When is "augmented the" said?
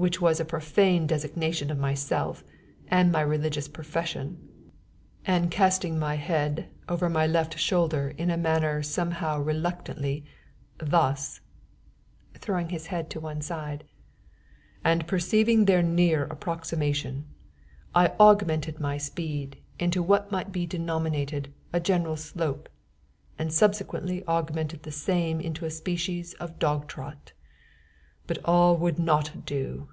24.26-24.92